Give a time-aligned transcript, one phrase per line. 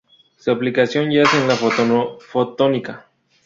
[0.39, 3.05] Su aplicación yace en la fotónica.